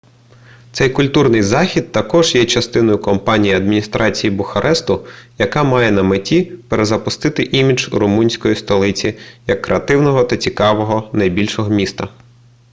цей 0.71 0.89
культурний 0.89 1.43
захід 1.43 1.91
також 1.91 2.35
є 2.35 2.45
частиною 2.45 2.97
кампанії 2.97 3.53
адміністрації 3.55 4.31
бухаресту 4.31 5.07
яка 5.37 5.63
має 5.63 5.91
на 5.91 6.03
меті 6.03 6.41
перезапустити 6.43 7.43
імідж 7.43 7.89
румунської 7.91 8.55
столиці 8.55 9.17
як 9.47 9.61
креативного 9.61 10.23
та 10.23 10.37
цікавого 10.37 11.09
найбільшого 11.13 11.69
міста 11.69 12.09